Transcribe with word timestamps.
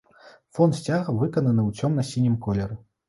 Фон 0.57 0.71
сцяга 0.77 1.15
выкананы 1.19 1.61
ў 1.67 1.71
цёмна-сінім 1.91 2.39
колеры. 2.47 2.81